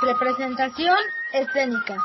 Representación 0.00 0.96
escénica. 1.32 1.96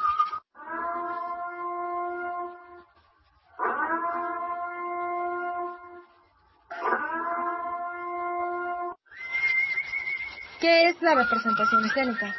¿Qué 10.60 10.90
es 10.90 11.02
la 11.04 11.14
representación 11.14 11.86
escénica? 11.86 12.36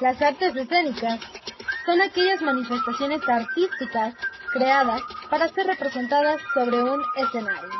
Las 0.00 0.22
artes 0.22 0.54
escénicas 0.54 1.18
son 1.84 2.00
aquellas 2.02 2.40
manifestaciones 2.42 3.28
artísticas 3.28 4.14
creadas 4.52 5.02
para 5.28 5.48
ser 5.48 5.66
representadas 5.66 6.40
sobre 6.54 6.80
un 6.84 7.02
escenario. 7.16 7.70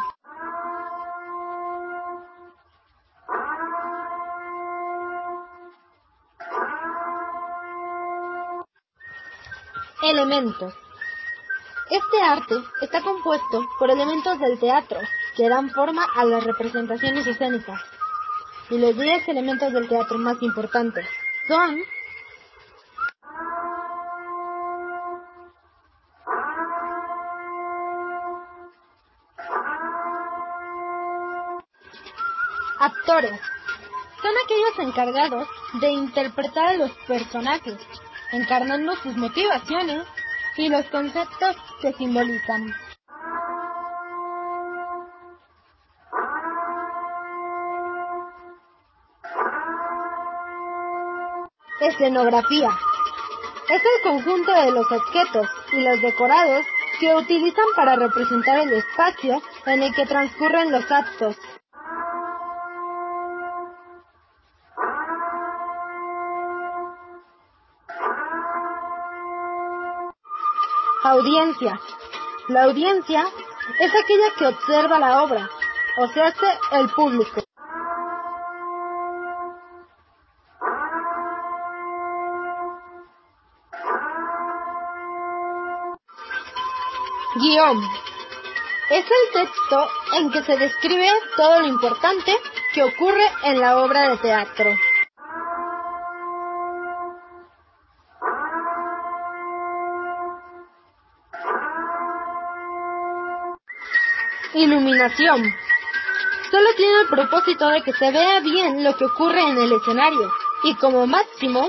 Elementos. 10.02 10.72
Este 11.90 12.22
arte 12.22 12.54
está 12.80 13.02
compuesto 13.02 13.68
por 13.78 13.90
elementos 13.90 14.38
del 14.38 14.58
teatro 14.58 14.98
que 15.36 15.46
dan 15.46 15.68
forma 15.70 16.06
a 16.16 16.24
las 16.24 16.42
representaciones 16.42 17.26
escénicas. 17.26 17.82
Y 18.70 18.78
los 18.78 18.96
10 18.96 19.28
elementos 19.28 19.70
del 19.74 19.88
teatro 19.88 20.16
más 20.16 20.40
importantes 20.40 21.06
son 21.46 21.82
Actores. 32.78 33.38
Son 34.22 34.32
aquellos 34.44 34.88
encargados 34.88 35.48
de 35.80 35.90
interpretar 35.90 36.68
a 36.68 36.72
los 36.78 36.90
personajes 37.06 37.76
encarnando 38.32 38.94
sus 38.96 39.16
motivaciones 39.16 40.06
y 40.56 40.68
los 40.68 40.84
conceptos 40.86 41.56
que 41.80 41.92
simbolizan. 41.94 42.74
Escenografía. 51.80 52.68
Es 53.70 53.82
el 53.82 54.02
conjunto 54.02 54.52
de 54.52 54.70
los 54.72 54.90
objetos 54.92 55.48
y 55.72 55.82
los 55.82 56.02
decorados 56.02 56.66
que 56.98 57.14
utilizan 57.14 57.64
para 57.74 57.96
representar 57.96 58.58
el 58.58 58.72
espacio 58.74 59.42
en 59.64 59.82
el 59.82 59.94
que 59.94 60.04
transcurren 60.04 60.70
los 60.70 60.90
actos. 60.90 61.36
Audiencia. 71.02 71.80
La 72.48 72.64
audiencia 72.64 73.26
es 73.78 73.90
aquella 73.90 74.34
que 74.36 74.46
observa 74.48 74.98
la 74.98 75.22
obra, 75.22 75.48
o 75.96 76.06
se 76.08 76.20
hace 76.20 76.46
el 76.72 76.90
público. 76.90 77.42
Guión. 87.36 87.80
Es 88.90 89.04
el 89.06 89.32
texto 89.32 89.88
en 90.18 90.30
que 90.30 90.42
se 90.42 90.58
describe 90.58 91.08
todo 91.34 91.60
lo 91.60 91.66
importante 91.66 92.36
que 92.74 92.82
ocurre 92.82 93.24
en 93.44 93.58
la 93.58 93.78
obra 93.78 94.10
de 94.10 94.18
teatro. 94.18 94.70
Iluminación. 104.54 105.42
Solo 106.50 106.68
tiene 106.76 107.02
el 107.02 107.06
propósito 107.06 107.68
de 107.68 107.82
que 107.82 107.92
se 107.92 108.10
vea 108.10 108.40
bien 108.40 108.82
lo 108.82 108.96
que 108.96 109.04
ocurre 109.04 109.40
en 109.42 109.56
el 109.56 109.72
escenario 109.72 110.32
y 110.64 110.74
como 110.74 111.06
máximo, 111.06 111.68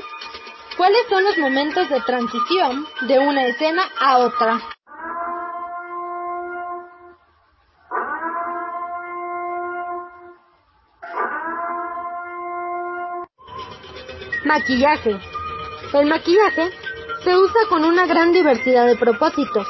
cuáles 0.78 1.02
son 1.08 1.24
los 1.24 1.38
momentos 1.38 1.88
de 1.90 2.02
transición 2.02 2.88
de 3.02 3.20
una 3.20 3.46
escena 3.46 3.84
a 4.00 4.18
otra. 4.18 4.60
Maquillaje. 14.44 15.20
El 15.94 16.08
maquillaje 16.08 16.72
se 17.24 17.38
usa 17.38 17.62
con 17.70 17.86
una 17.86 18.08
gran 18.08 18.34
diversidad 18.34 18.88
de 18.88 18.96
propósitos, 18.96 19.68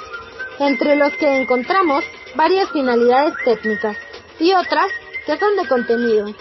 entre 0.60 0.96
los 0.96 1.12
que 1.18 1.42
encontramos 1.42 2.06
varias 2.36 2.70
finalidades 2.72 3.34
técnicas 3.44 3.98
y 4.40 4.54
otras 4.54 4.88
que 5.26 5.38
son 5.38 5.56
de 5.56 5.68
contenido. 5.68 6.34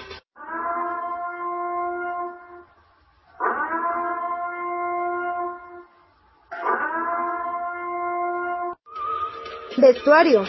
Vestuario. 9.77 10.45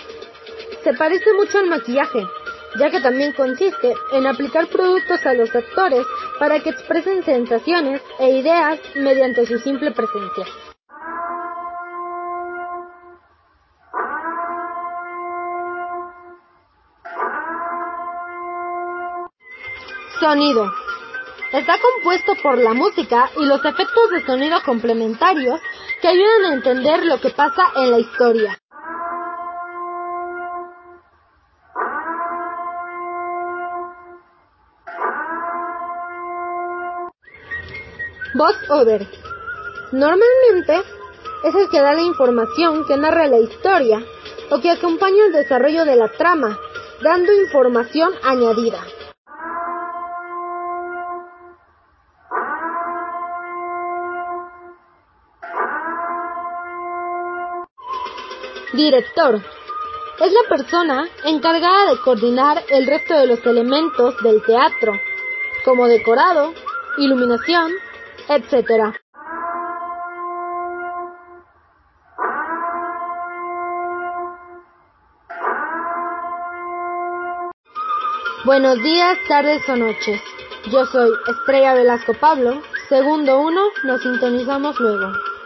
Se 0.84 0.94
parece 0.94 1.32
mucho 1.34 1.60
al 1.60 1.68
maquillaje, 1.68 2.26
ya 2.80 2.90
que 2.90 3.00
también 3.02 3.34
consiste 3.34 3.94
en 4.14 4.28
aplicar 4.28 4.68
productos 4.68 5.26
a 5.26 5.34
los 5.34 5.54
actores 5.56 6.06
para 6.40 6.60
que 6.60 6.72
expresen 6.72 7.24
sensaciones 7.24 8.02
e 8.20 8.32
ideas 8.32 8.80
mediante 8.96 9.46
su 9.46 9.60
simple 9.60 9.92
presencia. 9.92 10.46
Sonido. 20.22 20.72
Está 21.52 21.80
compuesto 21.80 22.34
por 22.44 22.56
la 22.60 22.76
música 22.76 23.32
y 23.38 23.44
los 23.44 23.66
efectos 23.66 24.12
de 24.12 24.24
sonido 24.24 24.62
complementarios 24.64 25.60
que 26.00 26.10
ayudan 26.10 26.46
a 26.46 26.54
entender 26.54 27.04
lo 27.08 27.20
que 27.20 27.32
pasa 27.32 27.64
en 27.76 27.90
la 27.90 27.98
historia. 27.98 28.56
Voz 38.36 38.56
over. 38.70 39.08
Normalmente 39.92 40.84
es 41.46 41.56
el 41.56 41.68
que 41.72 41.82
da 41.82 41.94
la 41.94 42.02
información 42.02 42.86
que 42.86 42.96
narra 42.96 43.26
la 43.26 43.40
historia 43.40 44.06
o 44.52 44.62
que 44.62 44.70
acompaña 44.70 45.26
el 45.26 45.34
desarrollo 45.34 45.84
de 45.84 45.96
la 45.96 46.10
trama, 46.10 46.60
dando 47.02 47.34
información 47.34 48.12
añadida. 48.24 48.86
Director. 58.74 59.42
Es 60.22 60.32
la 60.32 60.48
persona 60.48 61.10
encargada 61.26 61.92
de 61.92 62.00
coordinar 62.00 62.64
el 62.70 62.88
resto 62.88 63.16
de 63.16 63.28
los 63.28 63.46
elementos 63.46 64.16
del 64.24 64.42
teatro, 64.44 64.94
como 65.66 65.88
decorado, 65.88 66.54
iluminación, 66.98 67.72
etc. 68.30 68.96
Buenos 78.46 78.82
días, 78.82 79.18
tardes 79.28 79.68
o 79.68 79.76
noches. 79.76 80.22
Yo 80.72 80.86
soy 80.86 81.12
Estrella 81.28 81.74
Velasco 81.74 82.14
Pablo. 82.14 82.62
Segundo 82.88 83.40
uno, 83.40 83.62
nos 83.84 84.02
sintonizamos 84.02 84.80
luego. 84.80 85.31